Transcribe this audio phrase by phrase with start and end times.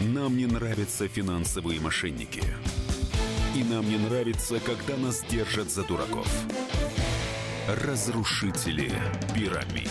[0.00, 2.42] Нам не нравятся финансовые мошенники.
[3.54, 6.26] И нам не нравится, когда нас держат за дураков.
[7.68, 8.90] Разрушители
[9.34, 9.90] пирамид.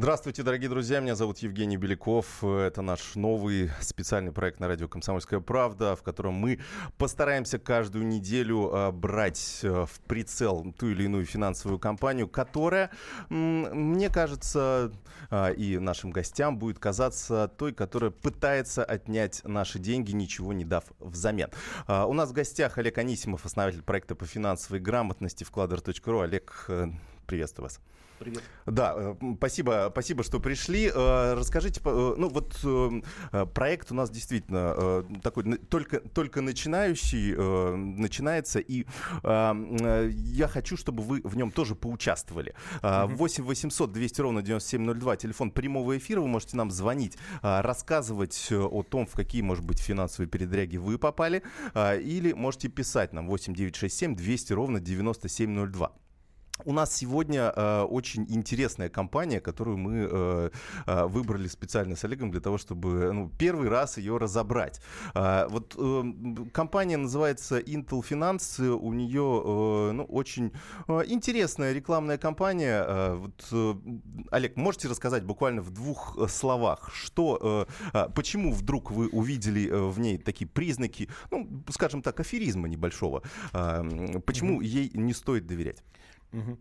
[0.00, 1.00] Здравствуйте, дорогие друзья.
[1.00, 2.44] Меня зовут Евгений Беляков.
[2.44, 6.60] Это наш новый специальный проект на радио «Комсомольская правда», в котором мы
[6.98, 12.92] постараемся каждую неделю а, брать а, в прицел ту или иную финансовую компанию, которая,
[13.28, 14.92] мне кажется,
[15.30, 20.84] а, и нашим гостям будет казаться той, которая пытается отнять наши деньги, ничего не дав
[21.00, 21.50] взамен.
[21.88, 26.20] У нас в гостях Олег Анисимов, основатель проекта по финансовой грамотности вкладер.ру.
[26.20, 26.86] Олег, э,
[27.26, 27.80] приветствую вас.
[28.18, 28.42] Привет.
[28.66, 30.90] Да, э, спасибо, спасибо, что пришли.
[30.92, 32.56] Э, расскажите, э, ну вот
[33.54, 37.34] проект у нас действительно такой только, только начинающий,
[37.76, 38.86] начинается, и
[39.22, 42.54] я хочу, чтобы вы в нем тоже поучаствовали.
[42.82, 49.06] 8 800 200 ровно 9702, телефон прямого эфира, вы можете нам звонить, рассказывать о том,
[49.06, 51.42] в какие, может быть, финансовые передряги вы попали,
[51.74, 55.92] или можете писать нам 8 967 200 ровно 9702.
[56.64, 60.50] У нас сегодня э, очень интересная компания, которую мы э,
[60.86, 64.80] э, выбрали специально с Олегом для того, чтобы ну, первый раз ее разобрать.
[65.14, 66.02] Э, вот э,
[66.52, 70.52] компания называется Intel Finance, у нее э, ну, очень
[70.88, 72.84] э, интересная рекламная кампания.
[72.86, 73.74] Э, вот, э,
[74.30, 79.68] Олег, можете рассказать буквально в двух э, словах, что, э, э, почему вдруг вы увидели
[79.68, 83.22] э, в ней такие признаки, ну, скажем так, аферизма небольшого,
[83.52, 84.66] э, почему mm-hmm.
[84.66, 85.84] ей не стоит доверять?
[86.32, 86.58] Угу.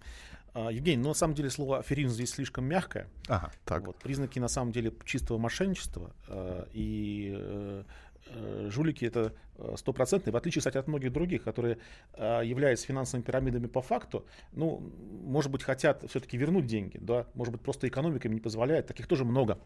[0.72, 3.08] Евгений, ну на самом деле слово аферизм здесь слишком мягкое.
[3.28, 3.86] Ага, так.
[3.86, 7.84] Вот, признаки на самом деле чистого мошенничества а, и э,
[8.30, 9.34] э, жулики это
[9.76, 11.80] стопроцентные, в отличие, кстати, от многих других, которые,
[12.14, 14.92] а, являются финансовыми пирамидами по факту, ну,
[15.24, 19.08] может быть, хотят все-таки вернуть деньги, да, может быть, просто экономика им не позволяет, таких
[19.08, 19.58] тоже много.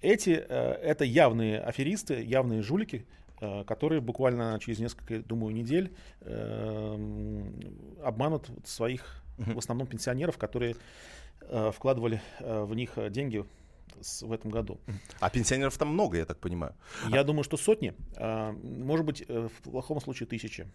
[0.00, 3.31] Эти, э, это явные аферисты, явные жулики, Э,
[3.66, 7.54] которые буквально через несколько, думаю, недель эм,
[8.02, 10.76] обманут своих, в основном пенсионеров, которые
[11.40, 13.44] э, вкладывали э, в них деньги
[14.22, 14.80] в этом году.
[15.20, 16.74] А пенсионеров там много, я так понимаю.
[17.08, 17.24] Я а...
[17.24, 20.68] думаю, что сотни, а, может быть, э, в плохом случае тысячи.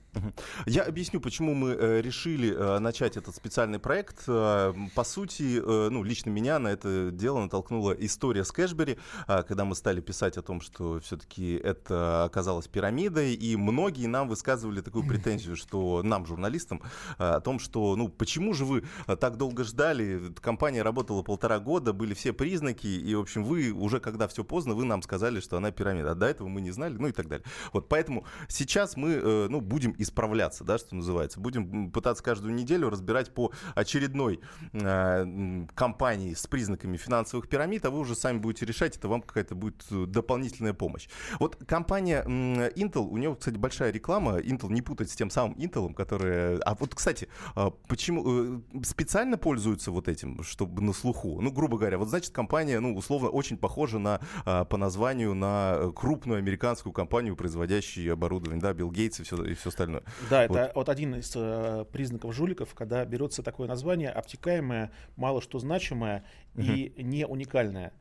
[0.65, 4.25] Я объясню, почему мы э, решили э, начать этот специальный проект.
[4.25, 8.97] По сути, ну, лично меня на это дело натолкнула история с Кэшбери,
[9.27, 14.81] когда мы стали писать о том, что все-таки это оказалось пирамидой, и многие нам высказывали
[14.81, 16.81] такую претензию, что нам, журналистам,
[17.17, 18.83] о том, что, ну, почему же вы
[19.19, 23.99] так долго ждали, компания работала полтора года, были все признаки, и, в общем, вы уже,
[23.99, 26.11] когда все поздно, вы нам сказали, что она пирамида.
[26.11, 27.45] А до этого мы не знали, ну и так далее.
[27.71, 31.39] Вот, поэтому сейчас мы, э, ну, будем исправляться, да, что называется.
[31.39, 34.41] Будем пытаться каждую неделю разбирать по очередной
[34.73, 39.55] э, компании с признаками финансовых пирамид, а вы уже сами будете решать, это вам какая-то
[39.55, 41.07] будет э, дополнительная помощь.
[41.39, 44.39] Вот компания Intel, у нее, кстати, большая реклама.
[44.39, 46.59] Intel не путать с тем самым Intel, который...
[46.59, 51.39] А вот, кстати, а почему специально пользуются вот этим, чтобы на слуху?
[51.41, 55.91] Ну, грубо говоря, вот значит компания, ну, условно, очень похожа на, а, по названию на
[55.95, 60.03] крупную американскую компанию, производящую оборудование, да, Билл Гейтс и все, и все остальное.
[60.29, 60.57] Да, вот.
[60.57, 66.23] это вот один из э, признаков жуликов, когда берется такое название, обтекаемое, мало что значимое
[66.55, 66.63] угу.
[66.63, 67.93] и не уникальное.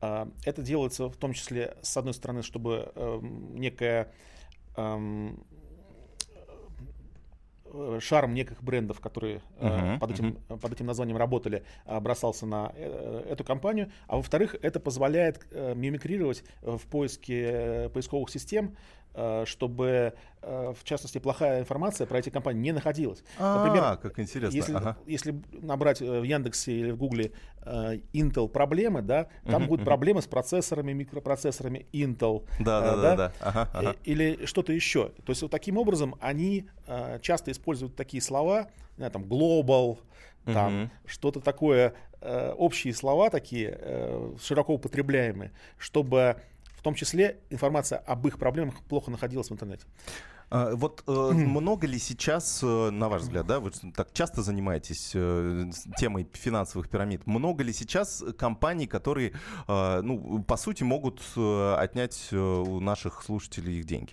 [0.00, 4.12] Э, это делается в том числе, с одной стороны, чтобы э, некая
[4.76, 5.53] эм, Э,
[8.00, 10.58] шарм неких брендов, которые uh-huh, под, этим, uh-huh.
[10.58, 13.90] под этим названием работали, бросался на э, эту компанию.
[14.06, 19.03] А во-вторых, это позволяет мимикрировать в поиске поисковых систем Э,
[19.46, 23.22] чтобы, э, в частности, плохая информация про эти компании не находилась.
[23.38, 24.56] А, Например, как интересно.
[24.56, 24.96] Если, ага.
[25.06, 27.32] если набрать э, в Яндексе или в Гугле
[27.64, 32.46] Intel проблемы, да, там будут проблемы с процессорами, микропроцессорами Intel.
[32.60, 33.16] Да, да, да.
[33.16, 33.96] да, Ага, ага.
[34.04, 35.10] Или что-то еще.
[35.24, 36.68] То есть вот таким образом они
[37.22, 39.98] часто используют такие слова, там, global,
[40.44, 46.36] там что-то такое, общие слова такие, широко употребляемые, чтобы
[46.84, 49.84] том числе информация об их проблемах плохо находилась в интернете.
[50.50, 55.12] А, вот э, много ли сейчас, э, на ваш взгляд, да, вы так часто занимаетесь
[55.14, 59.32] э, темой финансовых пирамид, много ли сейчас компаний, которые,
[59.66, 64.12] э, ну, по сути, могут отнять у наших слушателей их деньги?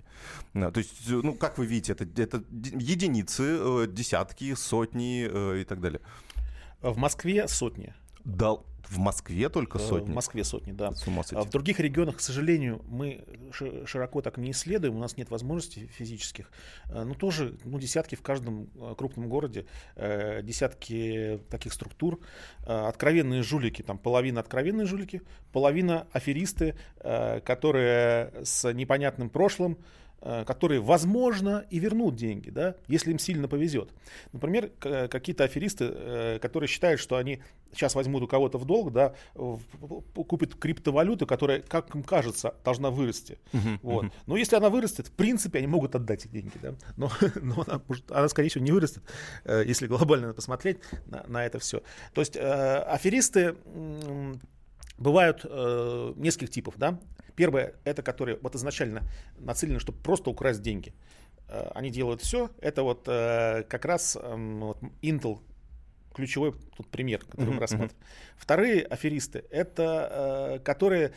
[0.54, 5.26] То есть, ну, как вы видите, это, это единицы, десятки, сотни
[5.62, 6.02] и так далее?
[6.82, 7.94] В Москве сотни.
[8.24, 10.12] Дал в Москве только Э, сотни?
[10.12, 10.94] В Москве сотни, да.
[10.94, 11.48] С ума А сойти.
[11.48, 13.24] в других регионах, к сожалению, мы
[13.54, 16.52] ши- широко так не исследуем, у нас нет возможностей физических.
[16.90, 19.66] Э, Ну, тоже, ну, десятки в каждом э, крупном городе,
[20.44, 22.20] десятки таких структур.
[22.66, 26.76] Откровенные жулики, там половина откровенные жулики, половина аферисты,
[27.46, 29.78] которые с непонятным прошлым,
[30.46, 33.90] которые, возможно, и вернут деньги, да, если им сильно повезет.
[34.34, 37.42] Например, к- какие-то аферисты, э, которые считают, что они
[37.74, 43.40] сейчас возьмут у кого-то в долг, да, купят криптовалюту, которая, как им кажется, должна вырасти.
[43.82, 44.06] Вот.
[44.28, 46.54] Но если она вырастет, в принципе, они могут отдать эти деньги.
[46.62, 46.76] Да?
[46.98, 49.04] Но, но она, может, она, скорее всего, не вырастет,
[49.46, 50.78] э, если глобально посмотреть
[51.08, 51.82] на, на это все.
[52.14, 53.56] То есть э, аферисты
[54.98, 56.76] бывают э, нескольких типов.
[56.78, 57.00] Да?
[57.36, 59.04] Первое, это которые вот изначально
[59.38, 60.94] нацелены, чтобы просто украсть деньги.
[61.48, 62.50] Э, Они делают все.
[62.60, 65.40] Это вот э, как раз эм, вот Intel
[66.14, 67.96] ключевой тут пример, который мы рассмотрим.
[68.36, 71.14] Вторые аферисты это э, которые,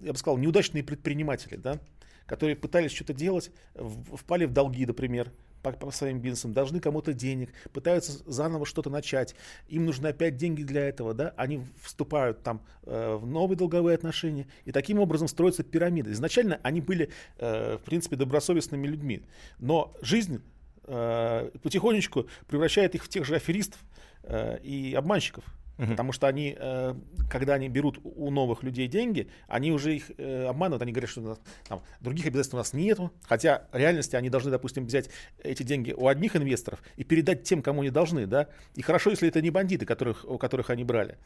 [0.00, 1.78] я бы сказал, неудачные предприниматели, да,
[2.26, 5.32] которые пытались что-то делать, впали в долги, например,
[5.72, 9.34] по, своим бизнесам, должны кому-то денег, пытаются заново что-то начать,
[9.68, 14.46] им нужны опять деньги для этого, да, они вступают там э, в новые долговые отношения,
[14.64, 16.12] и таким образом строятся пирамиды.
[16.12, 19.22] Изначально они были, э, в принципе, добросовестными людьми,
[19.58, 20.42] но жизнь
[20.84, 23.80] э, потихонечку превращает их в тех же аферистов
[24.22, 25.44] э, и обманщиков.
[25.90, 26.94] Потому что они, э,
[27.30, 31.38] когда они берут у новых людей деньги, они уже их э, обманывают, они говорят, что
[31.68, 35.10] там, других обязательств у нас нету, хотя в реальности они должны, допустим, взять
[35.42, 39.28] эти деньги у одних инвесторов и передать тем, кому они должны, да, и хорошо, если
[39.28, 41.18] это не бандиты, которых, у которых они брали,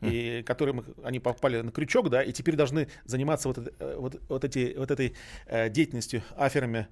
[0.00, 4.20] и которым они попали на крючок, да, и теперь должны заниматься вот, это- э, вот,
[4.28, 5.16] вот, эти, вот этой
[5.70, 6.86] деятельностью, аферами,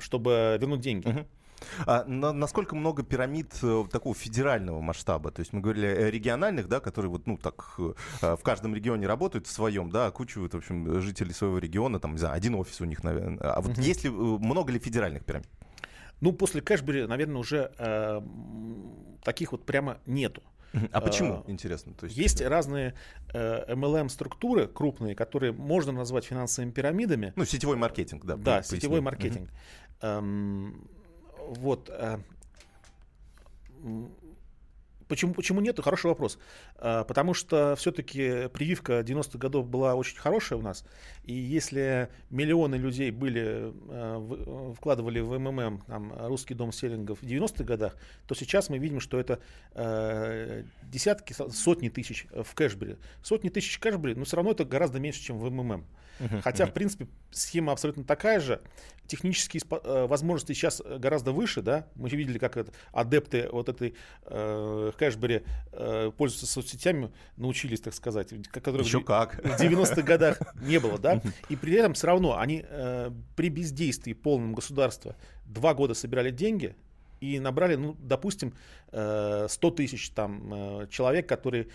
[0.00, 1.08] чтобы вернуть деньги.
[1.08, 1.26] Мгм.
[1.86, 5.30] А на- насколько много пирамид э, такого федерального масштаба?
[5.30, 7.92] То есть мы говорили э, региональных, да, которые вот, ну, так, э,
[8.36, 12.18] в каждом регионе работают в своем, да, окучивают, в общем, жителей своего региона, там, не
[12.18, 13.38] знаю, один офис у них, наверное.
[13.38, 15.48] А вот есть ли, э, много ли федеральных пирамид?
[16.20, 18.20] Ну, после Кэшбери, наверное, уже э,
[19.22, 20.42] таких вот прямо нету.
[20.90, 21.94] А почему, А, интересно?
[21.94, 22.94] То есть, Есть разные
[23.32, 27.32] э, MLM-структуры крупные, которые можно назвать финансовыми пирамидами.
[27.36, 28.36] Ну, сетевой маркетинг, да.
[28.36, 29.50] Да, сетевой маркетинг.
[30.00, 30.88] Эм,
[31.48, 31.90] вот.
[31.92, 32.18] э,
[35.06, 35.78] Почему, почему нет?
[35.80, 36.38] Хороший вопрос.
[36.78, 40.86] Э, Потому что все-таки прививка 90-х годов была очень хорошая у нас.
[41.24, 47.22] И если миллионы людей были, э, в- вкладывали в МММ, там, русский дом селлингов в
[47.26, 49.40] 90-х годах, то сейчас мы видим, что это
[50.84, 52.96] десятки, со- сотни тысяч в кэшбэре.
[53.22, 55.84] Сотни тысяч кэшбэре, но все равно это гораздо меньше, чем в МММ.
[56.42, 58.62] Хотя, в принципе, схема абсолютно такая же.
[59.06, 61.86] Технические э, возможности сейчас гораздо выше, да.
[61.94, 68.28] Мы видели, как это, адепты вот этой э, кэшбэре э, пользуются соцсетями, научились, так сказать,
[68.50, 69.34] которых Еще в- как.
[69.44, 71.20] в 90-х годах не было, да.
[71.50, 76.74] И при этом все равно они э, при бездействии полном государства два года собирали деньги
[77.20, 78.54] и набрали, ну, допустим,
[78.92, 80.52] э, 100 тысяч там
[80.82, 81.68] э, человек, которые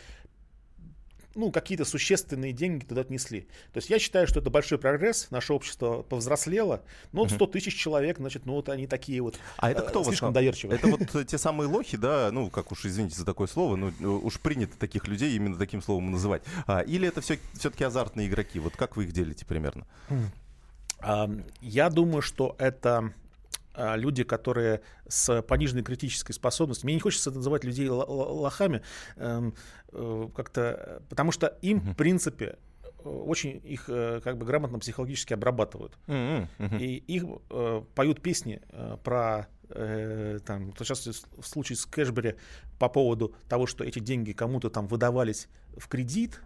[1.35, 3.41] ну, какие-то существенные деньги туда отнесли.
[3.73, 6.81] То есть я считаю, что это большой прогресс, наше общество повзрослело.
[7.11, 10.33] Вот 100 тысяч человек, значит, ну, вот они такие вот А это э, кто слишком
[10.33, 10.79] доверчивые.
[10.79, 14.39] Это вот те самые лохи, да, ну, как уж, извините за такое слово, ну, уж
[14.39, 16.41] принято таких людей именно таким словом называть.
[16.65, 18.59] А, или это все, все-таки азартные игроки?
[18.59, 19.85] Вот как вы их делите примерно?
[21.61, 23.13] Я думаю, что это
[23.75, 26.85] люди, которые с пониженной критической способностью.
[26.85, 28.81] Мне не хочется называть людей лохами,
[29.15, 29.53] эм,
[29.91, 32.57] э, как-то, потому что им, в принципе,
[33.03, 35.97] очень их э, как бы грамотно психологически обрабатывают.
[36.07, 36.49] М-м.
[36.77, 42.35] И их э, поют песни э, про э, там, сейчас в случае с Кэшбери
[42.77, 46.41] по поводу того, что эти деньги кому-то там выдавались в кредит,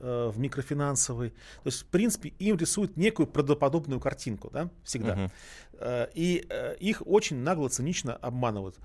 [0.00, 1.30] в микрофинансовый.
[1.30, 5.30] То есть, в принципе, им рисуют некую правдоподобную картинку, да, всегда.
[5.72, 8.76] Э, И э, их очень нагло, цинично обманывают.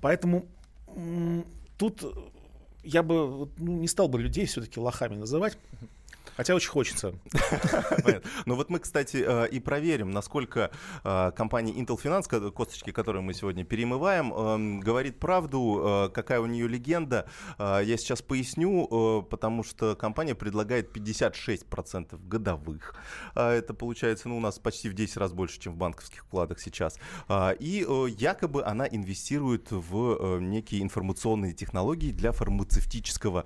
[0.00, 0.46] Поэтому
[1.78, 2.02] тут
[2.84, 5.56] я бы ну, не стал бы людей все-таки лохами называть.
[6.36, 7.14] Хотя очень хочется.
[8.04, 8.30] Понятно.
[8.46, 10.70] Ну вот мы, кстати, э, и проверим, насколько
[11.04, 16.40] э, компания Intel Finance, ко- косточки, которые мы сегодня перемываем, эм, говорит правду, э, какая
[16.40, 17.28] у нее легенда.
[17.58, 22.94] Я сейчас поясню, потому что компания предлагает 56% годовых.
[23.34, 26.98] Это получается, ну, у нас почти в 10 раз больше, чем в банковских вкладах сейчас.
[27.58, 27.86] И
[28.18, 33.44] якобы она инвестирует в некие информационные технологии для фармацевтического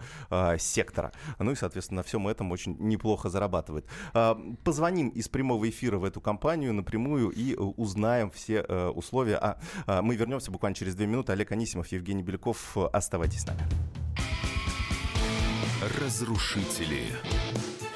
[0.59, 1.13] сектора.
[1.39, 3.87] Ну и, соответственно, на всем этом очень неплохо зарабатывает.
[4.15, 9.37] А, Позвоним из прямого эфира в эту компанию напрямую и э, узнаем все э, условия.
[9.37, 11.33] А а, мы вернемся буквально через две минуты.
[11.33, 12.77] Олег Анисимов, Евгений Беляков.
[12.93, 13.61] Оставайтесь с нами.
[16.01, 17.05] Разрушители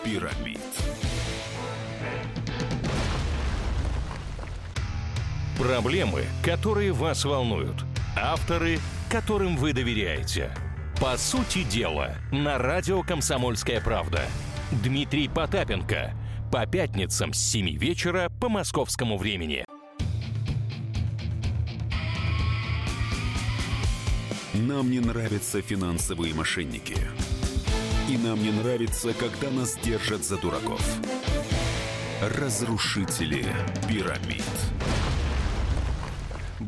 [0.04, 0.60] пирамид.
[5.58, 7.84] Проблемы, которые вас волнуют.
[8.16, 8.78] Авторы,
[9.10, 10.50] которым вы доверяете.
[11.00, 14.22] По сути дела, на радио «Комсомольская правда».
[14.70, 16.12] Дмитрий Потапенко.
[16.52, 19.64] По пятницам с 7 вечера по московскому времени.
[24.54, 26.96] Нам не нравятся финансовые мошенники.
[28.08, 30.82] И нам не нравится, когда нас держат за дураков.
[32.38, 33.44] Разрушители
[33.88, 34.44] пирамид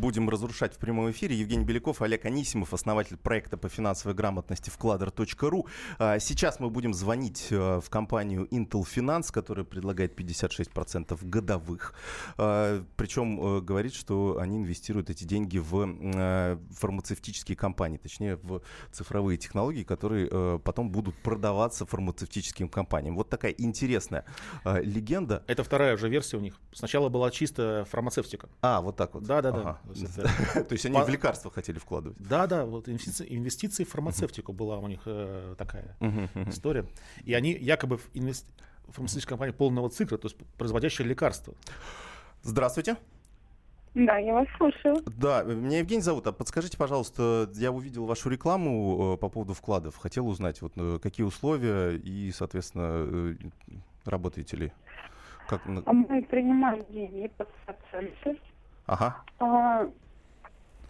[0.03, 1.37] будем разрушать в прямом эфире.
[1.37, 5.69] Евгений Беляков, Олег Анисимов, основатель проекта по финансовой грамотности вкладер.ру.
[5.99, 11.95] А, сейчас мы будем звонить э, в компанию Intel Finance, которая предлагает 56% годовых.
[12.37, 15.73] А, Причем говорит, что они инвестируют эти деньги в
[16.73, 23.15] фармацевтические компании, точнее в цифровые технологии, которые потом будут продаваться фармацевтическим компаниям.
[23.15, 24.25] Вот такая интересная
[24.65, 25.45] легенда.
[25.47, 26.59] Это вторая уже версия у них.
[26.73, 28.49] Сначала была чисто фармацевтика.
[28.63, 29.23] А, вот так вот.
[29.23, 29.79] Да, да, да.
[29.93, 32.17] То есть они в лекарства хотели вкладывать?
[32.19, 35.97] Да, да, вот инвестиции в фармацевтику была у них э, такая
[36.47, 36.87] история.
[37.25, 37.99] И они якобы
[38.89, 41.55] фармацевтическая компания полного цикла, то есть производящая лекарства.
[42.43, 42.97] Здравствуйте.
[43.95, 45.03] Да, я вас слушаю.
[45.07, 46.27] Да, меня Евгений зовут.
[46.27, 49.97] А подскажите, пожалуйста, я увидел вашу рекламу э, по поводу вкладов.
[49.99, 53.37] Хотел узнать, вот э, какие условия и, соответственно,
[54.07, 54.73] работаете ли?
[55.47, 55.61] Как...
[55.67, 58.41] А мы принимаем деньги под проценты.
[58.87, 59.17] Ага.
[59.39, 59.87] А,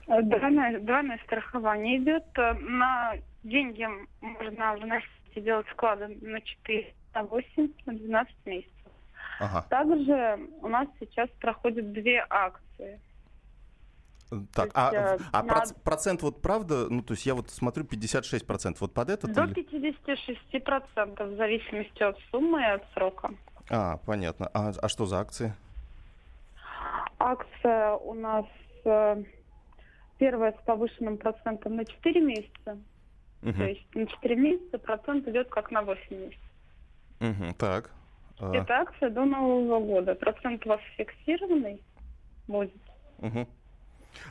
[0.07, 2.25] двойное, двойное страхование идет.
[2.37, 3.87] На деньги
[4.21, 8.73] можно вносить и делать вклады на 4, на 8, на 12 месяцев.
[9.41, 9.67] Ага.
[9.69, 13.01] Также у нас сейчас проходят две акции.
[14.55, 15.63] Так, есть, а, э, а на...
[15.85, 19.27] процент вот правда, ну то есть я вот смотрю 56%, вот под это?
[19.29, 19.55] До или...
[19.55, 23.31] 56% в зависимости от суммы и от срока.
[23.69, 24.49] А, понятно.
[24.55, 25.55] А, а что за акции?
[27.23, 28.47] Акция у нас
[28.85, 29.23] э,
[30.19, 32.79] первая с повышенным процентом на 4 месяца.
[33.43, 33.53] Угу.
[33.53, 36.51] То есть на 4 месяца процент идет как на 8 месяцев.
[37.21, 37.91] Угу, так.
[38.41, 38.55] А...
[38.55, 40.17] Это акция до Нового года.
[40.17, 41.81] Процент у вас фиксированный
[42.49, 42.83] будет.
[43.19, 43.47] Угу.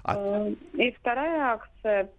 [0.04, 0.16] А...
[0.18, 2.10] Э, и вторая акция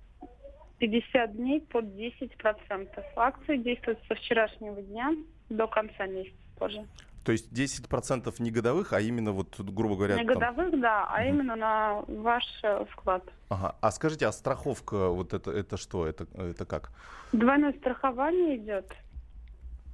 [0.79, 3.05] 50 дней под 10%.
[3.17, 5.15] Акция действует со вчерашнего дня
[5.51, 6.87] до конца месяца тоже.
[7.25, 10.17] То есть 10% не годовых, а именно вот, грубо говоря...
[10.17, 10.35] Не там...
[10.35, 11.29] годовых, да, а угу.
[11.29, 13.23] именно на ваш э, вклад.
[13.49, 13.77] Ага.
[13.81, 16.91] А скажите, а страховка, вот это, это что, это, это как?
[17.33, 18.93] Двойное страхование идет.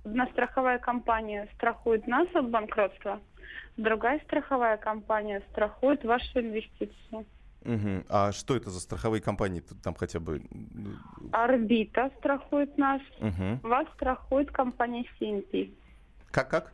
[0.05, 3.21] Одна страховая компания страхует нас от банкротства,
[3.77, 7.27] другая страховая компания страхует ваши инвестиции.
[7.65, 8.05] Угу.
[8.09, 9.63] А что это за страховые компании?
[9.83, 10.43] Там хотя бы...
[11.33, 13.03] Орбита страхует нас.
[13.21, 13.69] Угу.
[13.69, 15.75] Вас страхует компания CNP.
[16.31, 16.73] Как-как?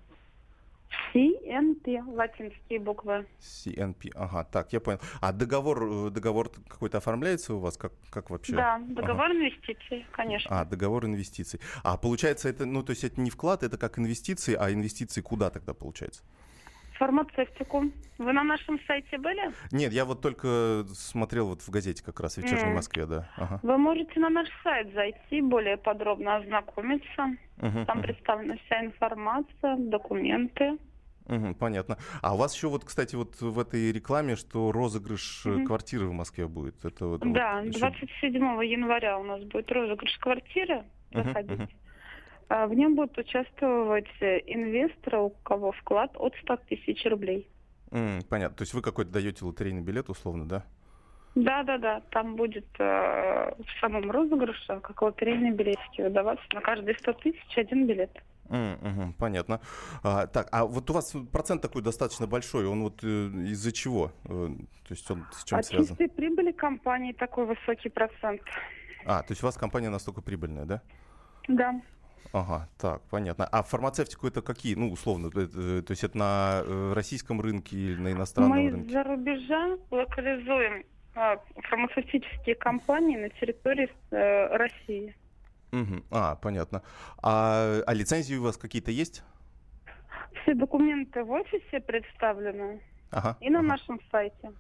[1.15, 3.27] CNP, латинские буквы.
[3.41, 4.99] CNP, ага, так, я понял.
[5.21, 7.77] А договор, э, договор какой-то оформляется у вас?
[7.77, 8.55] Как, как вообще?
[8.55, 9.35] Да, договор ага.
[9.35, 10.61] инвестиций, конечно.
[10.61, 11.61] А, договор инвестиций.
[11.85, 15.51] А получается это, ну, то есть это не вклад, это как инвестиции, а инвестиции куда
[15.51, 16.25] тогда получается?
[16.99, 17.91] Фармацевтику.
[18.19, 19.53] Вы на нашем сайте были?
[19.73, 22.75] Нет, я вот только смотрел вот в газете как раз в «Вечерней mm.
[22.75, 23.29] Москве», да.
[23.37, 23.61] Ага.
[23.63, 27.37] Вы можете на наш сайт зайти, более подробно ознакомиться.
[27.59, 28.03] Uh-huh, Там uh-huh.
[28.03, 30.79] представлена вся информация, документы.
[31.27, 31.97] Угу, понятно.
[32.23, 35.65] А у вас еще вот, кстати, вот в этой рекламе, что розыгрыш угу.
[35.65, 36.85] квартиры в Москве будет.
[36.85, 37.79] Это вот, да, вот еще...
[37.79, 41.53] 27 января у нас будет розыгрыш квартиры проходить.
[41.53, 42.67] Угу, угу.
[42.67, 47.49] В нем будут участвовать инвесторы, у кого вклад от 100 тысяч рублей.
[47.91, 48.57] Mm, понятно.
[48.57, 50.65] То есть вы какой-то даете лотерейный билет, условно, да?
[51.35, 52.01] Да, да, да.
[52.11, 57.87] Там будет э, в самом розыгрыше, как лотерейные билетики выдаваться на каждые 100 тысяч один
[57.87, 58.11] билет.
[58.49, 59.61] Mm, hmm понятно.
[60.03, 64.13] А, так, а вот у вас процент такой достаточно большой, он вот э, из-за чего?
[64.25, 65.89] Э, то есть он с чем От связан?
[65.89, 68.43] чистой прибыли компании такой высокий процент.
[69.07, 70.83] А, то есть у вас компания настолько прибыльная, да?
[71.49, 71.81] Да.
[72.33, 73.47] Ага, так, понятно.
[73.47, 77.77] А фармацевтику это какие, ну, условно, это, э, то есть это на э, российском рынке
[77.77, 78.87] или на иностранном Мы рынке?
[78.87, 80.85] Мы за рубежа локализуем
[81.15, 81.37] э,
[81.69, 85.15] фармацевтические компании на территории э, России.
[85.75, 86.03] Угу.
[86.11, 86.83] А, понятно.
[87.23, 89.23] А, а лицензии у вас какие-то есть?
[90.43, 93.69] Все документы в офисе представлены ага, и на ага.
[93.69, 94.53] нашем сайте.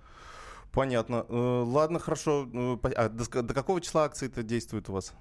[0.72, 1.24] Понятно.
[1.28, 2.48] Э, ладно, хорошо.
[2.52, 5.14] Э, а до, какого числа акции это действует у вас?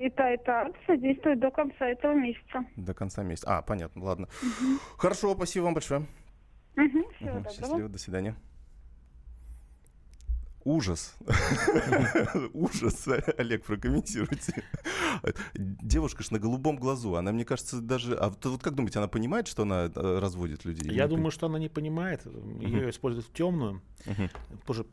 [0.00, 2.64] И та, и та акция действует до конца этого месяца.
[2.76, 3.58] До конца месяца.
[3.58, 4.28] А, понятно, ладно.
[4.42, 4.78] Угу.
[4.98, 6.00] Хорошо, спасибо вам большое.
[6.76, 8.34] Угу, всего угу, Счастливо, до свидания.
[10.64, 11.14] Ужас.
[12.54, 13.06] Ужас.
[13.38, 14.62] Олег, прокомментируйте.
[15.54, 17.16] Девушка ж на голубом глазу.
[17.16, 18.14] Она, мне кажется, даже...
[18.14, 20.90] А вот как думаете, она понимает, что она э, разводит людей?
[20.90, 22.26] Я думаю, что она не понимает.
[22.60, 23.82] Ее используют в темную.
[24.66, 24.86] Тоже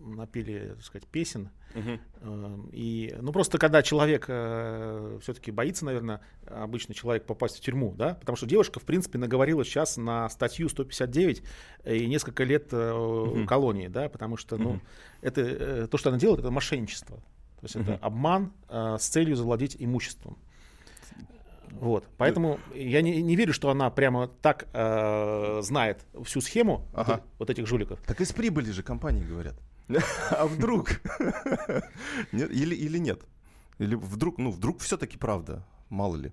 [0.00, 1.50] напели, так сказать, песен.
[1.74, 2.70] Угу.
[2.72, 8.14] И, ну, просто когда человек э, все-таки боится, наверное, обычный человек попасть в тюрьму, да,
[8.14, 11.42] потому что девушка, в принципе, наговорила сейчас на статью 159
[11.84, 13.46] и несколько лет э, угу.
[13.46, 14.80] колонии, да, потому что, ну, угу.
[15.22, 17.16] это, э, то, что она делает, это мошенничество.
[17.16, 17.84] То есть угу.
[17.84, 20.38] это обман э, с целью завладеть имуществом.
[21.72, 27.12] Вот, поэтому я не, не верю, что она прямо так э, знает всю схему ага.
[27.12, 28.00] вот, вот этих жуликов.
[28.06, 29.54] Так из прибыли же компании говорят.
[30.30, 31.00] А вдруг?
[32.32, 33.22] Или, нет?
[33.78, 36.32] Или вдруг, ну, вдруг все-таки правда, мало ли.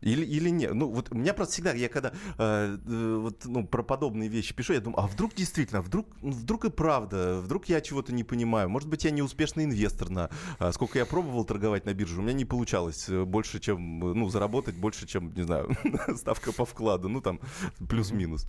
[0.00, 0.74] Или, или нет.
[0.74, 4.54] Ну, вот у меня просто всегда, я когда э, э, вот, ну, про подобные вещи
[4.54, 8.24] пишу, я думаю, а вдруг действительно, вдруг, ну, вдруг и правда, вдруг я чего-то не
[8.24, 8.68] понимаю.
[8.68, 10.30] Может быть, я неуспешный инвестор на.
[10.58, 14.28] А, сколько я пробовал торговать на бирже, у меня не получалось э, больше, чем, ну,
[14.28, 15.70] заработать больше, чем, не знаю,
[16.16, 17.40] ставка по вкладу, ну, там,
[17.88, 18.46] плюс-минус.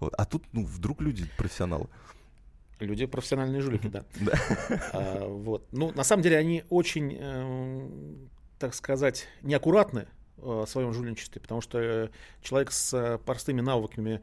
[0.00, 0.14] Вот.
[0.14, 1.88] А тут, ну, вдруг люди профессионалы.
[2.80, 4.04] Люди профессиональные жулики, да.
[4.92, 5.68] А, вот.
[5.72, 8.30] Ну, на самом деле, они очень эм,
[8.64, 10.06] так сказать, неаккуратны
[10.38, 12.08] э, в своем жульничестве, потому что э,
[12.40, 14.22] человек с э, простыми навыками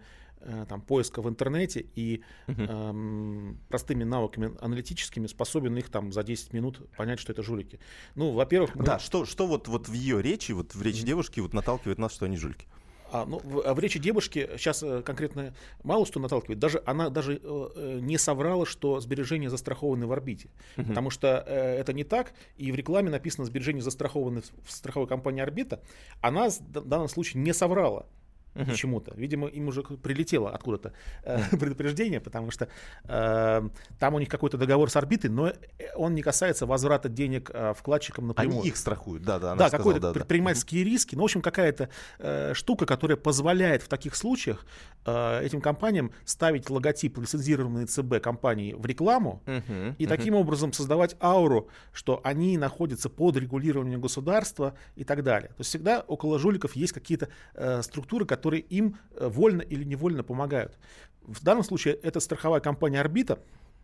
[0.67, 6.81] там, поиска в интернете и эм, простыми навыками аналитическими способен их там за 10 минут
[6.97, 7.79] понять, что это жулики.
[8.15, 8.75] Ну, во-первых...
[8.75, 12.11] Да, что, что вот, вот в ее речи, вот в речи девушки вот наталкивает нас,
[12.11, 12.65] что они жулики?
[13.11, 15.53] А, ну, в, а в речи девушки сейчас э, конкретно
[15.83, 16.59] мало что наталкивает.
[16.59, 20.49] Даже она даже э, э, не соврала, что сбережения застрахованы в орбите.
[20.77, 20.87] Угу.
[20.87, 22.33] Потому что э, это не так.
[22.57, 25.81] И в рекламе написано сбережения застрахованы в, в страховой компании Орбита.
[26.21, 28.05] Она в данном случае не соврала
[28.53, 28.69] uh-huh.
[28.69, 29.13] почему-то.
[29.15, 30.93] Видимо, им уже прилетело откуда-то
[31.23, 32.67] э, предупреждение, потому что
[33.05, 35.53] э, там у них какой-то договор с орбитой, но
[35.95, 38.59] он не касается возврата денег э, вкладчикам напрямую.
[38.59, 39.55] Они их страхуют, да, да.
[39.55, 40.91] Да, какой-то да, предпринимательские да.
[40.91, 41.15] риски.
[41.15, 41.89] Ну, в общем, какая-то
[42.19, 44.65] э, штука, которая позволяет в таких случаях
[45.05, 49.95] э, этим компаниям ставить логотип лицензированной ЦБ компании в рекламу uh-huh.
[49.97, 50.07] и uh-huh.
[50.07, 55.49] таким образом создавать ауру, что они находятся под регулированием государства и так далее.
[55.49, 59.83] То есть всегда около жуликов есть какие-то э, структуры, которые которые им э, вольно или
[59.83, 60.79] невольно помогают.
[61.21, 63.37] В данном случае это страховая компания «Орбита»,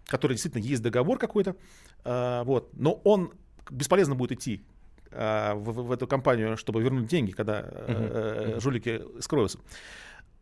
[0.08, 1.56] которая действительно есть договор какой-то,
[2.04, 3.34] э, вот, но он
[3.70, 4.64] бесполезно будет идти
[5.12, 8.60] э, в, в эту компанию, чтобы вернуть деньги, когда uh-huh.
[8.60, 9.60] жулики скроются.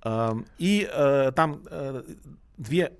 [0.06, 0.88] Эм, и
[1.36, 1.64] там
[2.58, 2.94] две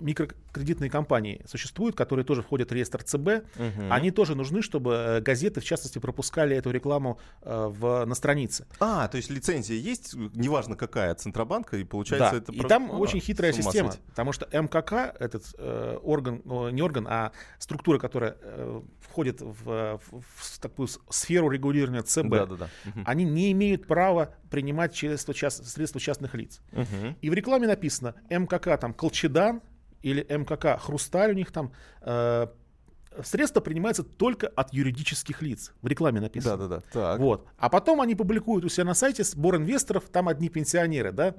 [0.56, 3.28] микрокредитные компании существуют, которые тоже входят в реестр ЦБ.
[3.56, 3.86] Угу.
[3.90, 8.66] Они тоже нужны, чтобы э, газеты, в частности, пропускали эту рекламу э, в, на странице.
[8.80, 12.36] А, то есть лицензия есть, неважно какая, Центробанка, и получается да.
[12.38, 12.52] это...
[12.52, 14.04] И там а, очень хитрая система, сойти.
[14.08, 16.42] потому что МКК, этот э, орган,
[16.72, 22.46] не орган, а структура, которая э, входит в, в, в такую сферу регулирования ЦБ, да,
[22.46, 22.68] да, да.
[22.86, 23.00] Угу.
[23.04, 26.60] они не имеют права принимать средства, част, средства частных лиц.
[26.72, 27.16] Угу.
[27.20, 29.60] И в рекламе написано МКК там Колчедан
[30.02, 32.46] или МКК Хрусталь у них там э,
[33.24, 35.72] средства принимаются только от юридических лиц.
[35.82, 36.56] В рекламе написано.
[36.56, 36.82] Да, да, да.
[36.92, 37.20] Так.
[37.20, 37.46] Вот.
[37.58, 41.34] А потом они публикуют у себя на сайте сбор инвесторов, там одни пенсионеры, да.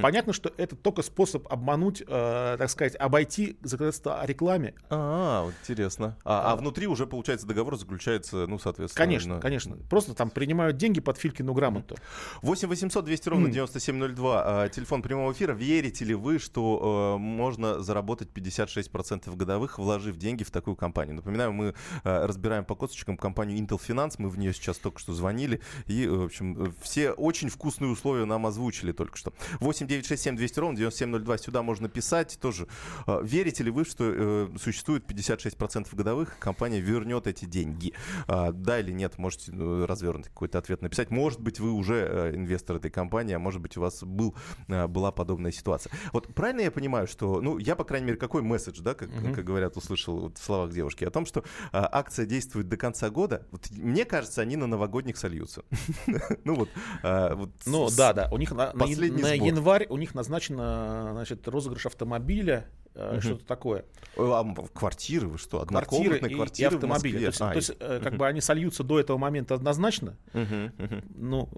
[0.00, 4.74] Понятно, что это только способ обмануть, э, так сказать, обойти законодательство о рекламе.
[4.90, 6.16] А, интересно.
[6.24, 9.04] А, а, а внутри уже, получается, договор заключается, ну, соответственно.
[9.04, 9.40] Конечно, на...
[9.40, 9.76] конечно.
[9.88, 11.96] Просто там принимают деньги под Филькину грамоту.
[12.42, 14.68] 8 800 200 ровно 9702.
[14.70, 15.52] Телефон прямого эфира.
[15.52, 21.13] Верите ли вы, что э, можно заработать 56% годовых, вложив деньги в такую компанию?
[21.14, 21.74] Напоминаю, мы
[22.04, 26.06] э, разбираем по косточкам компанию Intel Finance, мы в нее сейчас только что звонили, и,
[26.06, 29.32] в общем, все очень вкусные условия нам озвучили только что.
[29.60, 32.66] 8 9 6 7 200 ровно 9702, сюда можно писать тоже.
[33.06, 37.92] Э, верите ли вы, что э, существует 56% годовых, компания вернет эти деньги?
[38.28, 41.10] Э, да или нет, можете э, развернутый какой-то ответ написать.
[41.10, 44.34] Может быть, вы уже э, инвестор этой компании, а может быть, у вас был,
[44.68, 45.92] была подобная ситуация.
[46.12, 49.34] Вот правильно я понимаю, что, ну, я, по крайней мере, какой месседж, да, как, mm-hmm.
[49.34, 53.10] как говорят, услышал вот в словах девушки, о том, что а, акция действует до конца
[53.10, 53.46] года.
[53.50, 55.62] Вот, мне кажется, они на новогодних сольются.
[56.44, 56.68] ну вот.
[57.02, 58.28] А, вот ну да, да.
[58.32, 63.20] У них на, на, на январь у них назначен значит, розыгрыш автомобиля угу.
[63.20, 63.84] что-то такое.
[64.16, 65.64] А квартиры вы что?
[65.66, 67.18] Квартиры и, квартиры и автомобили.
[67.18, 68.02] То есть, а, то есть угу.
[68.02, 70.16] как бы они сольются до этого момента однозначно.
[70.32, 71.02] Угу, угу.
[71.14, 71.48] Ну...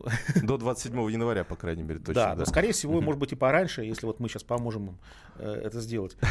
[0.42, 2.14] До 27 января, по крайней мере, точно.
[2.14, 2.40] Да, да.
[2.40, 4.99] но скорее всего, может быть, и пораньше, если вот мы сейчас поможем им
[5.38, 6.16] э, это сделать.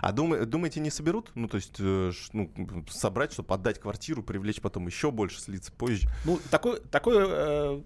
[0.00, 1.30] А думаете, не соберут?
[1.34, 2.50] Ну, то есть э, ну,
[2.88, 6.08] собрать, чтобы отдать квартиру, привлечь потом еще больше, слиться позже?
[6.24, 7.82] Ну, такой, такой э,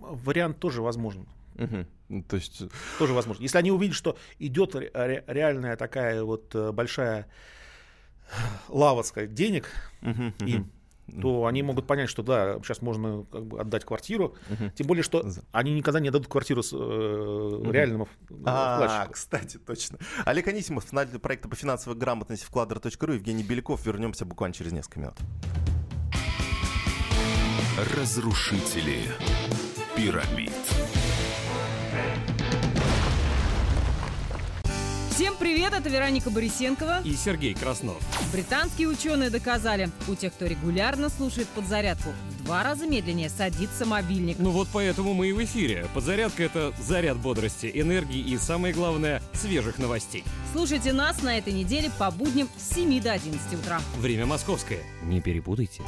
[0.00, 1.26] вариант тоже возможен.
[1.60, 2.22] Угу.
[2.28, 2.62] То есть
[2.98, 3.42] тоже возможно.
[3.42, 7.26] Если они увидят, что идет ре- реальная такая вот э, большая
[8.68, 9.68] лава, сказать, денег
[10.02, 10.70] угу, им, угу
[11.20, 14.36] то они могут понять, что да, сейчас можно как бы отдать квартиру.
[14.50, 14.70] Угу.
[14.76, 17.70] Тем более, что они никогда не дадут квартиру с, э, угу.
[17.70, 18.08] реальному
[18.44, 19.98] а, кстати, точно.
[20.24, 23.84] Олег Анисимов, финальный проекта по финансовой грамотности вкладер.ру, Евгений Беляков.
[23.84, 25.16] Вернемся буквально через несколько минут.
[27.96, 29.00] Разрушители
[29.96, 30.52] пирамид.
[35.20, 38.02] Всем привет, это Вероника Борисенкова и Сергей Краснов.
[38.32, 44.38] Британские ученые доказали, у тех, кто регулярно слушает подзарядку, в два раза медленнее садится мобильник.
[44.38, 45.86] Ну вот поэтому мы и в эфире.
[45.92, 50.24] Подзарядка— это заряд бодрости, энергии и, самое главное, свежих новостей.
[50.54, 53.82] Слушайте нас на этой неделе по будням с 7 до 11 утра.
[53.98, 54.80] Время московское.
[55.02, 55.82] Не перепутайте.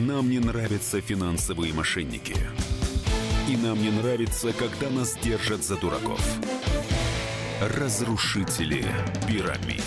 [0.00, 2.34] Нам не нравятся финансовые мошенники.
[3.50, 6.22] И нам не нравится, когда нас держат за дураков.
[7.60, 8.86] Разрушители
[9.28, 9.84] пирамид.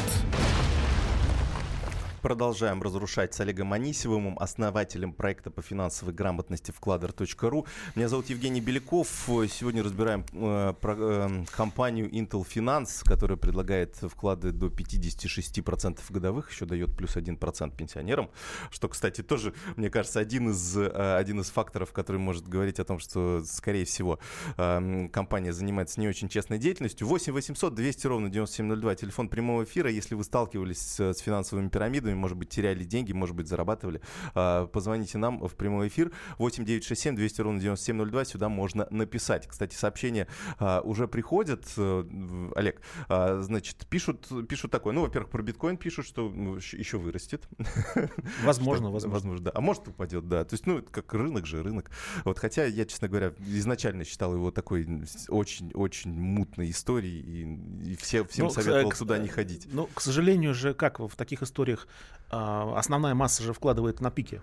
[2.23, 7.67] Продолжаем разрушать с Олегом Анисимовым, основателем проекта по финансовой грамотности вкладер.ру.
[7.95, 9.09] Меня зовут Евгений Беляков.
[9.27, 16.63] Сегодня разбираем э, про, э, компанию Intel Finance, которая предлагает вклады до 56% годовых, еще
[16.63, 18.29] дает плюс 1% пенсионерам.
[18.71, 22.85] Что, кстати, тоже, мне кажется, один из, э, один из факторов, который может говорить о
[22.85, 24.17] том, что, скорее всего,
[24.55, 27.05] э, компания занимается не очень честной деятельностью.
[27.05, 29.91] 8 800 200 ровно 9702, телефон прямого эфира.
[29.91, 34.01] Если вы сталкивались с, с финансовыми пирамидами, сами, может быть, теряли деньги, может быть, зарабатывали,
[34.35, 39.47] а, позвоните нам в прямой эфир 8 967 200 ровно 9702, сюда можно написать.
[39.47, 40.27] Кстати, сообщения
[40.59, 46.05] а, уже приходят, э, Олег, а, значит, пишут, пишут такое, ну, во-первых, про биткоин пишут,
[46.05, 47.47] что ну, еще вырастет.
[48.43, 49.09] Возможно, возможно.
[49.09, 49.51] Возможно, да.
[49.53, 50.43] А может упадет, да.
[50.43, 51.91] То есть, ну, как рынок же, рынок.
[52.25, 54.87] Вот, хотя я, честно говоря, изначально считал его такой
[55.27, 59.67] очень-очень мутной историей, и, и все, всем ну, советовал к, туда не ходить.
[59.71, 61.87] Ну, к сожалению же, как в таких историях
[62.29, 64.41] основная масса же вкладывает на пике.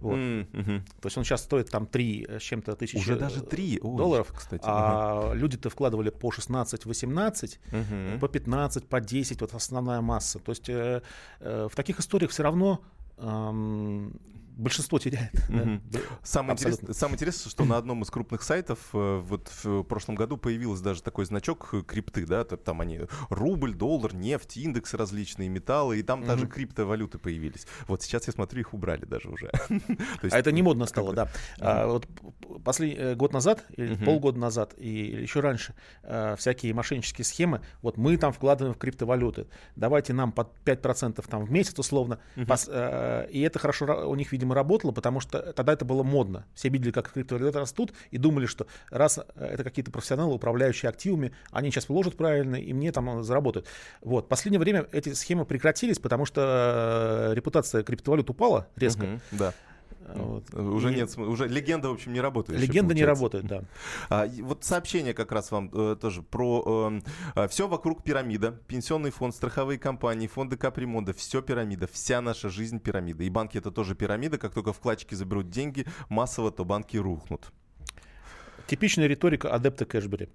[0.00, 0.16] Вот.
[0.16, 0.80] Mm-hmm.
[1.00, 4.28] То есть он сейчас стоит там 3 с чем-то тысяч Уже даже 3 долларов.
[4.30, 4.62] Ой, кстати.
[4.64, 10.38] А люди-то вкладывали по 16-18, uh по 15, по 10, вот основная масса.
[10.38, 11.02] То есть э,
[11.40, 12.82] э, в таких историях все равно
[13.18, 14.18] эм,
[14.60, 15.32] большинство теряет.
[15.48, 15.80] Mm-hmm.
[15.90, 15.98] Да?
[16.22, 20.36] Самое, интересное, самое интересное, что на одном из крупных сайтов э, вот в прошлом году
[20.36, 25.98] появился даже такой значок э, крипты, да, там они рубль, доллар, нефть, индексы различные, металлы,
[25.98, 26.26] и там mm-hmm.
[26.26, 27.66] даже криптовалюты появились.
[27.88, 29.50] Вот сейчас я смотрю, их убрали даже уже.
[30.22, 31.28] а это не модно стало, да.
[31.58, 32.06] А, вот
[32.62, 35.74] последний э, год назад, или полгода назад, и еще раньше,
[36.36, 39.46] всякие мошеннические схемы, вот мы там вкладываем в криптовалюты,
[39.76, 44.54] давайте нам под 5% там в месяц условно, и это хорошо у них, видимо, видимо,
[44.54, 46.44] работало, потому что тогда это было модно.
[46.54, 51.32] Все видели, как криптовалюты растут, и думали, что раз э, это какие-то профессионалы, управляющие активами,
[51.50, 53.66] они сейчас вложат правильно, и мне там заработают.
[54.02, 54.28] Вот.
[54.28, 59.04] Последнее время эти схемы прекратились, потому что э, репутация криптовалют упала резко.
[59.04, 59.54] Угу, да.
[60.00, 60.52] Вот.
[60.54, 60.96] Уже и...
[60.96, 62.58] нет, уже легенда, в общем, не работает.
[62.58, 63.62] Легенда не работает, да.
[64.08, 67.00] А, вот сообщение как раз вам э, тоже про э,
[67.34, 68.52] а, все вокруг пирамида.
[68.66, 73.24] Пенсионный фонд, страховые компании, фонды капремонта, все пирамида, вся наша жизнь пирамида.
[73.24, 74.38] И банки это тоже пирамида.
[74.38, 77.52] Как только вкладчики заберут деньги массово, то банки рухнут.
[78.66, 80.28] Типичная риторика адепта Кэшбери.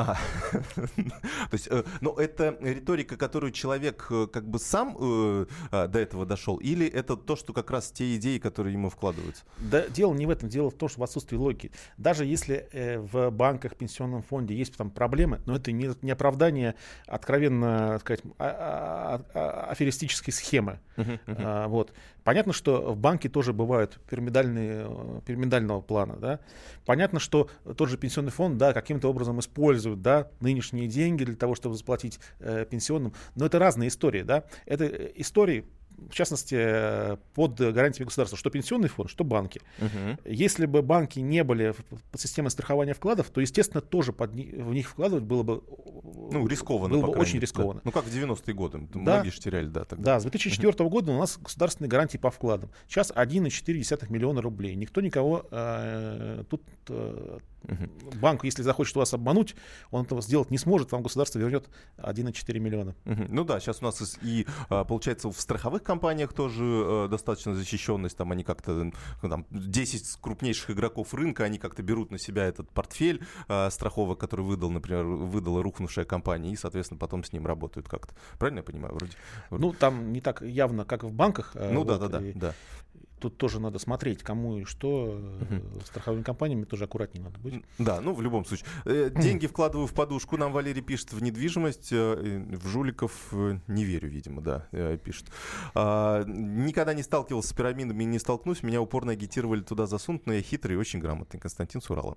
[0.00, 0.16] А,
[0.52, 1.68] то есть,
[2.00, 6.86] но это риторика, которую человек э, как бы сам э, а, до этого дошел, или
[6.86, 9.44] это то, что как раз те идеи, которые ему вкладываются?
[9.58, 11.70] Да, дело не в этом, дело в том, что в отсутствии логики.
[11.98, 16.76] Даже если э, в банках, пенсионном фонде есть там проблемы, но это не, не оправдание
[17.06, 20.78] откровенно, сказать, а, а, а, аферистической схемы.
[20.96, 21.36] Uh-huh, uh-huh.
[21.38, 21.92] А, вот.
[22.30, 26.14] Понятно, что в банке тоже бывают пирамидальные, э, пирамидального плана.
[26.14, 26.38] Да?
[26.86, 31.56] Понятно, что тот же пенсионный фонд да, каким-то образом использует да, нынешние деньги для того,
[31.56, 33.14] чтобы заплатить э, пенсионным.
[33.34, 34.22] Но это разные истории.
[34.22, 34.44] Да?
[34.64, 35.64] Это э, истории
[36.08, 39.60] в частности, э, под гарантиями государства, что пенсионный фонд, что банки.
[39.78, 40.18] Угу.
[40.24, 41.74] Если бы банки не были
[42.10, 45.62] под системой страхования вкладов, то, естественно, тоже под, в них вкладывать было бы
[46.30, 46.94] ну, рискованно.
[46.94, 47.74] Было бы очень рискованно.
[47.74, 47.80] Да.
[47.84, 48.78] Ну, как в 90-е годы.
[48.92, 48.98] Да.
[48.98, 50.14] Многие же теряли, да, тогда.
[50.14, 50.88] Да, с 2004 угу.
[50.88, 52.70] года у нас государственные гарантии по вкладам.
[52.88, 54.74] Сейчас 1,4 миллиона рублей.
[54.74, 58.18] Никто никого э, тут э, Угу.
[58.20, 59.54] Банк, если захочет вас обмануть,
[59.90, 61.68] он этого сделать не сможет, вам государство вернет
[61.98, 62.94] 1,4 миллиона.
[63.06, 63.26] Угу.
[63.28, 68.16] Ну да, сейчас у нас и, а, получается, в страховых компаниях тоже э, достаточно защищенность,
[68.16, 72.70] там они как-то, ну, там, 10 крупнейших игроков рынка, они как-то берут на себя этот
[72.70, 77.88] портфель а, страховок, который выдал, например, выдала рухнувшая компания, и, соответственно, потом с ним работают
[77.88, 78.14] как-то.
[78.38, 78.94] Правильно я понимаю?
[78.94, 79.12] Вроде.
[79.50, 81.52] Ну, там не так явно, как в банках.
[81.54, 82.54] Э, ну вот, да, да, да, да
[83.20, 85.20] тут тоже надо смотреть, кому и что.
[85.40, 85.80] Угу.
[85.84, 87.62] Страховыми компаниями тоже аккуратнее надо быть.
[87.78, 88.66] Да, ну в любом случае.
[88.84, 91.92] Э, деньги вкладываю в подушку, нам Валерий пишет, в недвижимость.
[91.92, 93.32] Э, в жуликов
[93.68, 94.66] не верю, видимо, да,
[95.04, 95.26] пишет.
[95.74, 98.62] А, никогда не сталкивался с пирамидами, не столкнусь.
[98.62, 101.38] Меня упорно агитировали туда засунуть, но я хитрый и очень грамотный.
[101.38, 102.16] Константин Сурала.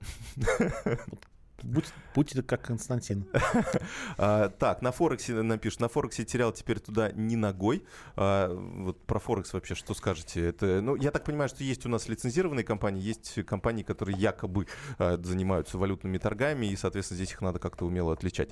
[1.63, 3.25] Будь, будьте как Константин.
[4.17, 5.79] а, так, на Форексе напишут.
[5.79, 7.85] На Форексе терял теперь туда ни ногой.
[8.17, 10.45] А, вот про Форекс вообще что скажете?
[10.45, 14.67] Это, ну, я так понимаю, что есть у нас лицензированные компании, есть компании, которые якобы
[14.97, 18.49] а, занимаются валютными торгами, и, соответственно, здесь их надо как-то умело отличать.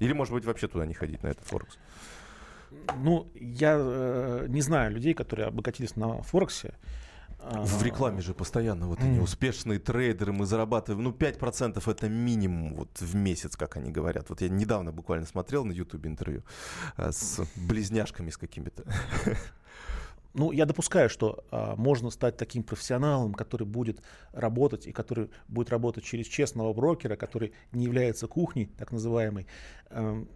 [0.00, 1.78] Или, может быть, вообще туда не ходить, на этот Форекс?
[2.96, 6.74] Ну, я э, не знаю людей, которые обогатились на Форексе.
[7.50, 13.00] В рекламе же постоянно вот они успешные трейдеры, мы зарабатываем, ну, 5% это минимум вот
[13.00, 14.28] в месяц, как они говорят.
[14.28, 16.42] Вот я недавно буквально смотрел на YouTube интервью
[16.96, 18.84] а, с близняшками с какими-то.
[20.34, 25.70] Ну, я допускаю, что а, можно стать таким профессионалом, который будет работать и который будет
[25.70, 29.46] работать через честного брокера, который не является кухней, так называемой.
[29.90, 30.28] Эм,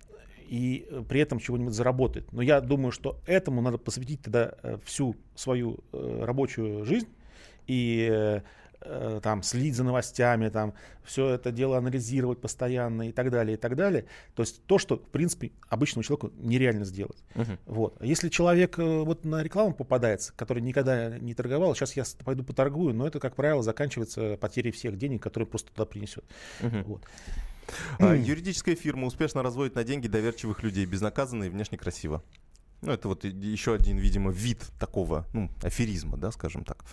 [0.48, 2.32] и э, при этом чего-нибудь заработает.
[2.32, 7.08] Но я думаю, что этому надо посвятить тогда э, всю свою э, рабочую жизнь
[7.66, 8.40] и
[9.22, 10.74] там следить за новостями, там
[11.04, 14.06] все это дело анализировать постоянно и так далее, и так далее.
[14.34, 17.22] То есть то, что, в принципе, обычному человеку нереально сделать.
[17.36, 17.58] Uh-huh.
[17.66, 18.02] Вот.
[18.02, 23.06] Если человек вот на рекламу попадается, который никогда не торговал, сейчас я пойду поторгую, но
[23.06, 26.24] это, как правило, заканчивается потерей всех денег, которые просто туда принесет.
[26.60, 26.82] Uh-huh.
[26.82, 27.02] Вот.
[27.98, 32.22] А, юридическая фирма успешно разводит на деньги доверчивых людей, безнаказанно и внешне красиво.
[32.82, 36.84] Ну, это вот еще один, видимо, вид такого, ну, аферизма, да, скажем так.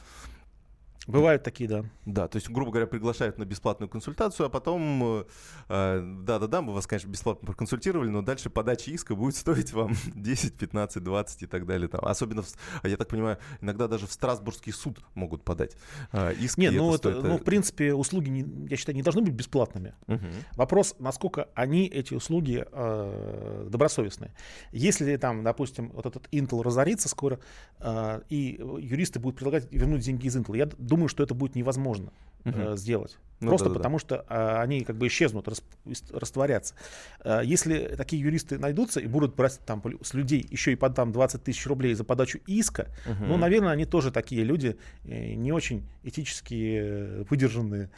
[1.08, 1.86] Бывают такие, да.
[2.06, 5.26] Да, то есть, грубо говоря, приглашают на бесплатную консультацию, а потом,
[5.70, 10.56] э, да-да-да, мы вас, конечно, бесплатно проконсультировали, но дальше подача иска будет стоить вам 10,
[10.56, 11.88] 15, 20 и так далее.
[11.88, 12.04] Там.
[12.04, 12.48] Особенно, в,
[12.84, 15.76] я так понимаю, иногда даже в Страсбургский суд могут подать
[16.12, 16.58] э, иск.
[16.58, 17.24] Нет, ну, это, стоит...
[17.24, 19.96] ну, в принципе, услуги, не, я считаю, не должны быть бесплатными.
[20.08, 20.26] Угу.
[20.56, 24.34] Вопрос, насколько они, эти услуги, э, добросовестные.
[24.72, 27.40] Если там, допустим, вот этот Intel разорится скоро,
[27.80, 31.56] э, и юристы будут предлагать вернуть деньги из Intel, я думаю, думаю, что это будет
[31.56, 32.12] невозможно
[32.44, 32.76] uh-huh.
[32.76, 33.18] сделать.
[33.40, 34.00] Ну, Просто да, потому да.
[34.00, 35.64] что а, они как бы исчезнут, рас,
[36.12, 36.76] растворятся.
[37.22, 41.12] А, если такие юристы найдутся и будут брать там с людей еще и по там
[41.12, 43.28] 20 тысяч рублей за подачу иска, uh-huh.
[43.28, 47.90] ну, наверное, они тоже такие люди, э, не очень этически э, выдержанные.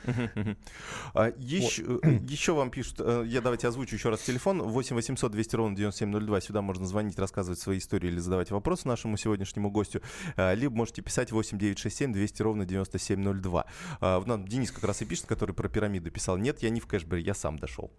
[1.14, 2.06] А, еще, вот.
[2.30, 6.42] еще вам пишут, э, я давайте озвучу еще раз телефон, 8 800 200 ровно 9702,
[6.42, 10.02] сюда можно звонить, рассказывать свои истории или задавать вопросы нашему сегодняшнему гостю,
[10.36, 13.66] а, либо можете писать 8 967 200 ровно 9702.
[14.00, 16.88] А, нам Денис как раз и пишет, который про пирамиды писал, нет, я не в
[16.88, 17.90] кэшбэре, я сам дошел.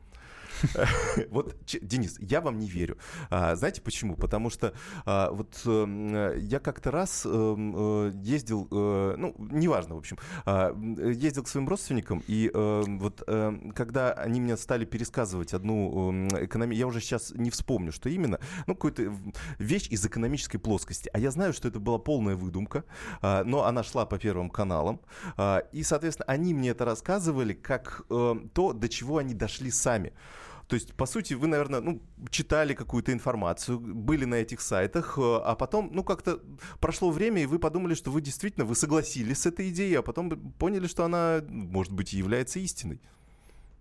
[1.30, 2.98] Вот, Денис, я вам не верю.
[3.30, 4.16] А, знаете почему?
[4.16, 9.98] Потому что а, вот э, я как-то раз э, э, ездил, э, ну, неважно, в
[9.98, 13.22] общем, а, ездил к своим родственникам, и э, вот
[13.74, 18.74] когда они мне стали пересказывать одну экономию, я уже сейчас не вспомню, что именно, ну,
[18.74, 19.14] какую-то
[19.58, 21.10] вещь из экономической плоскости.
[21.12, 22.84] А я знаю, что это была полная выдумка,
[23.22, 25.00] но она шла по первым каналам,
[25.72, 30.12] и, соответственно, они мне это рассказывали как то, до чего они дошли сами.
[30.72, 35.20] То есть, по сути, вы, наверное, ну, читали какую-то информацию, были на этих сайтах, э,
[35.20, 36.40] а потом, ну, как-то
[36.80, 40.30] прошло время, и вы подумали, что вы действительно, вы согласились с этой идеей, а потом
[40.52, 43.02] поняли, что она, может быть, и является истиной.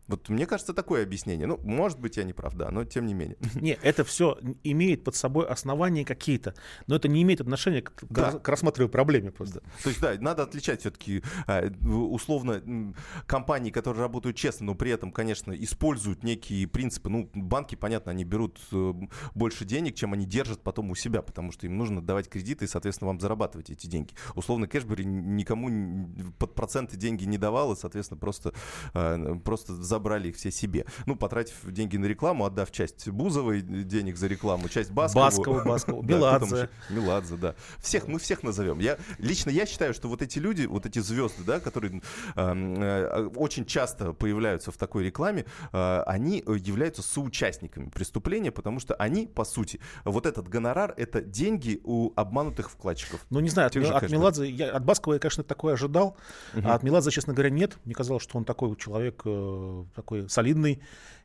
[0.07, 1.47] Вот мне кажется, такое объяснение.
[1.47, 3.37] Ну, может быть, я не прав, да, но тем не менее.
[3.55, 6.53] Не, это все имеет под собой основания какие-то,
[6.87, 8.31] но это не имеет отношения к, да.
[8.31, 9.61] к рассматриваемой проблеме просто.
[9.83, 12.93] То есть, да, надо отличать все-таки а, условно
[13.25, 17.09] компании, которые работают честно, но при этом, конечно, используют некие принципы.
[17.09, 18.93] Ну, банки, понятно, они берут э,
[19.35, 22.67] больше денег, чем они держат потом у себя, потому что им нужно давать кредиты и,
[22.67, 24.13] соответственно, вам зарабатывать эти деньги.
[24.35, 28.53] Условно, Кэшбери никому под проценты деньги не давал, и, соответственно, просто,
[28.93, 30.85] а, просто забыл забрали их все себе.
[31.05, 35.25] Ну, потратив деньги на рекламу, отдав часть Бузовой денег за рекламу, часть Баскову.
[35.25, 36.69] Баскову, Баскову, Меладзе.
[36.89, 37.55] Меладзе, да.
[37.79, 38.79] Всех, мы всех назовем.
[38.79, 42.01] Я, лично я считаю, что вот эти люди, вот эти звезды, да, которые
[42.35, 49.27] э, очень часто появляются в такой рекламе, э, они являются соучастниками преступления, потому что они,
[49.27, 53.23] по сути, вот этот гонорар— это деньги у обманутых вкладчиков.
[53.29, 56.17] Ну, не знаю, от, от Меладзе, я, от Баскова я, конечно, такое ожидал,
[56.55, 56.67] угу.
[56.67, 57.77] а от Меладзе, честно говоря, нет.
[57.85, 60.81] Мне казалось, что он такой человек, э, такой солидный,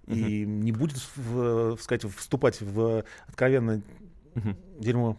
[0.06, 0.16] угу.
[0.16, 3.82] и не будет, в, сказать, вступать в откровенно
[4.34, 4.56] угу.
[4.78, 5.16] дерьмо.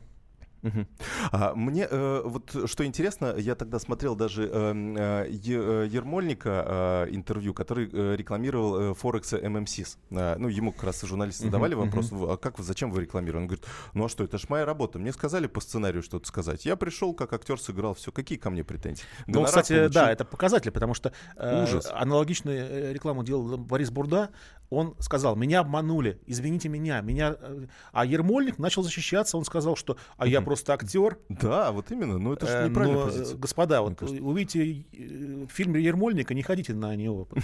[1.32, 7.16] А, мне э, вот что интересно, я тогда смотрел даже эм, э, э, Ермольника э,
[7.16, 9.98] интервью, который э, рекламировал э, Форекс ММСИС.
[10.12, 13.42] Э, ну, ему как раз журналисты задавали uh-huh, вопрос, а как вы, зачем вы рекламируете?
[13.42, 15.00] Он говорит, ну а что, это ж моя работа.
[15.00, 16.66] Мне сказали по сценарию что-то сказать.
[16.66, 18.12] Я пришел, как актер сыграл, все.
[18.12, 19.04] Какие ко мне претензии?
[19.28, 19.94] Ну, кстати, получил...
[19.94, 21.90] да, это показатель, потому что э, Ужас.
[21.92, 24.30] аналогичную э, рекламу делал Борис Бурда.
[24.70, 27.36] Он сказал, меня обманули, извините меня, меня...
[27.40, 31.18] Э, а Ермольник начал защищаться, он сказал, что а я просто актер.
[31.30, 33.38] Да, вот именно, ну это же э, неправильная Но, позиция.
[33.38, 37.28] Господа, вот увидите э, фильм Ермольника, не ходите на него.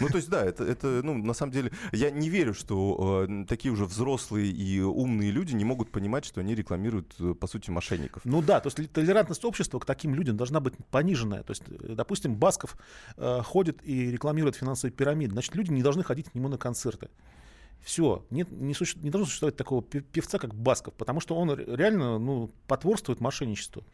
[0.00, 3.44] Ну то есть да, это, это ну на самом деле, я не верю, что э,
[3.48, 8.22] такие уже взрослые и умные люди не могут понимать, что они рекламируют, по сути, мошенников.
[8.24, 11.42] Ну да, то есть толерантность общества к таким людям должна быть пониженная.
[11.42, 12.76] То есть, допустим, Басков
[13.16, 17.08] э, ходит и рекламирует финансовые пирамиды, значит, люди не должны ходить к нему на концерты.
[17.82, 22.18] Все, нет, не, суще, не должно существовать такого певца, как Басков, потому что он реально
[22.18, 23.84] ну, потворствует мошенничеству.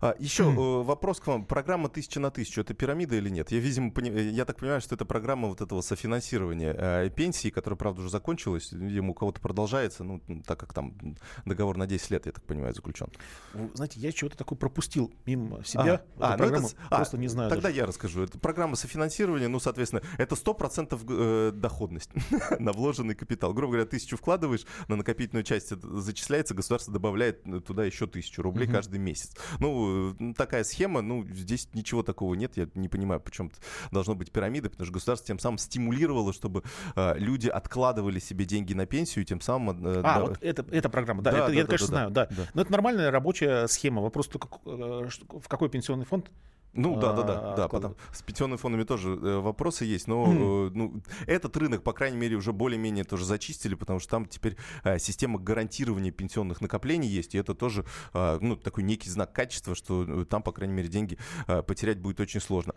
[0.00, 1.44] А, еще э, вопрос к вам.
[1.44, 3.50] Программа «Тысяча на тысячу»— это пирамида или нет?
[3.50, 4.08] Я, видимо, пони...
[4.08, 8.72] я так понимаю, что это программа вот этого софинансирования э, пенсии, которая, правда, уже закончилась.
[8.72, 10.96] Видимо, у кого-то продолжается, ну, так как там
[11.44, 13.08] договор на 10 лет, я так понимаю, заключен.
[13.52, 16.02] Вы знаете, я чего-то такое пропустил мимо себя.
[16.18, 17.50] А, а ну это, просто а, не знаю.
[17.50, 17.78] Тогда даже.
[17.80, 18.22] я расскажу.
[18.22, 22.10] Это программа софинансирования, ну, соответственно, это 100% э, доходность
[22.58, 23.54] на вложенные вложенный капитал.
[23.54, 28.74] Грубо говоря, тысячу вкладываешь, на накопительную часть зачисляется, государство добавляет туда еще тысячу рублей угу.
[28.74, 29.34] каждый месяц.
[29.58, 32.56] Ну, такая схема, ну, здесь ничего такого нет.
[32.56, 33.50] Я не понимаю, почему
[33.90, 36.62] должно быть пирамида, потому что государство тем самым стимулировало, чтобы
[36.94, 39.86] э, люди откладывали себе деньги на пенсию, тем самым...
[39.86, 40.20] Э, а, да...
[40.20, 42.26] вот это, эта программа, да, да это, да, я, да, конечно, да, знаю, да.
[42.30, 42.46] да.
[42.54, 44.02] Но это нормальная рабочая схема.
[44.02, 46.30] Вопрос только, э, в какой пенсионный фонд
[46.74, 47.68] ну да, да, да, да.
[47.68, 50.70] Потом с пенсионными фондами тоже э, вопросы есть, но mm.
[50.72, 54.98] ну, этот рынок, по крайней мере, уже более-менее тоже зачистили, потому что там теперь э,
[54.98, 60.24] система гарантирования пенсионных накоплений есть, и это тоже э, ну, такой некий знак качества, что
[60.24, 61.18] там, по крайней мере, деньги
[61.66, 62.74] потерять будет очень сложно.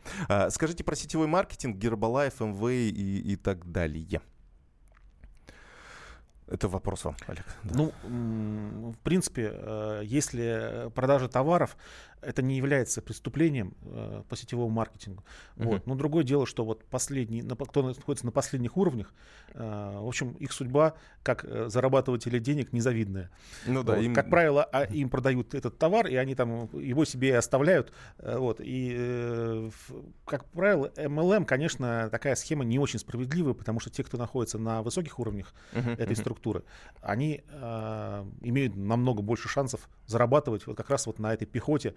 [0.50, 4.22] Скажите про сетевой маркетинг, Гербалайф, МВ и, и так далее.
[6.48, 7.46] Это вопрос вам, Олег.
[7.64, 7.76] Да.
[7.76, 11.76] Ну, в принципе, если продажа товаров
[12.26, 15.24] это не является преступлением э, по сетевому маркетингу.
[15.56, 15.66] Uh-huh.
[15.66, 15.88] Вот.
[15.88, 19.14] Но другое дело, что вот последний, кто находится на последних уровнях,
[19.54, 23.30] э, в общем, их судьба как э, зарабатывателя денег незавидная.
[23.66, 24.02] Ну, да, вот.
[24.02, 24.14] им...
[24.14, 27.94] Как правило, а, им продают этот товар, и они там его себе оставляют.
[28.18, 28.60] Э, вот.
[28.60, 29.70] И, э,
[30.26, 34.82] как правило, MLM, конечно, такая схема не очень справедливая, потому что те, кто находится на
[34.82, 35.94] высоких уровнях uh-huh.
[35.94, 36.20] этой uh-huh.
[36.20, 36.64] структуры,
[37.02, 41.96] они э, имеют намного больше шансов зарабатывать вот как раз вот на этой пехоте,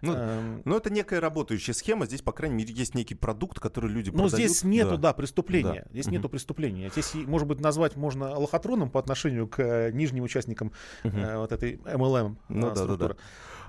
[0.00, 0.62] ну, эм...
[0.64, 2.06] ну, это некая работающая схема.
[2.06, 4.50] Здесь, по крайней мере, есть некий продукт, который люди Но продают.
[4.50, 5.82] здесь нету, да, да преступления.
[5.84, 5.90] Да.
[5.92, 6.14] Здесь угу.
[6.14, 6.90] нету преступления.
[6.90, 10.72] Здесь, может быть, назвать можно лохотроном по отношению к э, нижним участникам
[11.04, 11.16] угу.
[11.16, 13.16] э, вот этой MLM ну, э, да, да, да.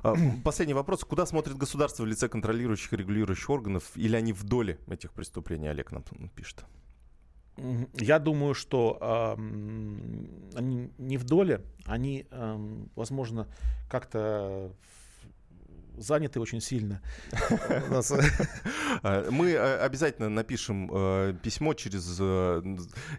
[0.03, 1.03] А, последний вопрос.
[1.03, 3.91] Куда смотрит государство в лице контролирующих и регулирующих органов?
[3.95, 5.67] Или они в доле этих преступлений?
[5.67, 6.03] Олег нам
[6.35, 6.65] пишет.
[7.93, 9.33] Я думаю, что э,
[10.57, 13.47] они не в доле, они, э, возможно,
[13.89, 14.73] как-то
[15.97, 17.01] заняты очень сильно.
[19.01, 22.61] А, мы э, обязательно напишем э, письмо через э,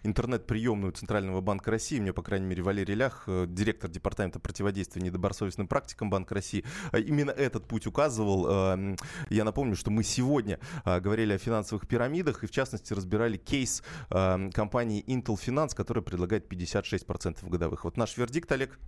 [0.03, 1.99] интернет-приемную Центрального банка России.
[1.99, 7.67] Мне, по крайней мере, Валерий Лях, директор департамента противодействия недобросовестным практикам Банка России, именно этот
[7.67, 8.87] путь указывал.
[9.29, 15.03] Я напомню, что мы сегодня говорили о финансовых пирамидах и, в частности, разбирали кейс компании
[15.07, 17.83] Intel Finance, которая предлагает 56% годовых.
[17.83, 18.79] Вот наш вердикт, Олег?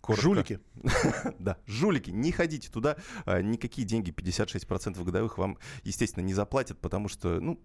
[0.00, 0.22] Коротко.
[0.22, 0.60] Жулики.
[1.38, 2.10] да, жулики.
[2.10, 2.96] Не ходите туда.
[3.24, 7.60] А, никакие деньги, 56% годовых, вам, естественно, не заплатят, потому что, ну,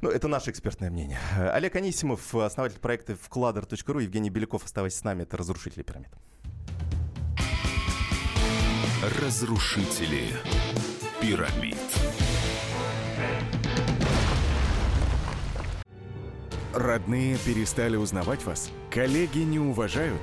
[0.00, 1.18] ну, это наше экспертное мнение.
[1.36, 5.22] Олег Анисимов, основатель проекта вкладер.ру, Евгений Беляков, оставайтесь с нами.
[5.22, 6.10] Это «Разрушители пирамид».
[9.20, 10.28] Разрушители
[11.20, 11.76] пирамид.
[16.72, 18.70] Родные перестали узнавать вас?
[18.90, 20.22] Коллеги не уважают?